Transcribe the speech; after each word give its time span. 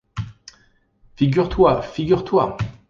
Figure-toi! 1.15 1.83
figure-toi! 1.83 2.57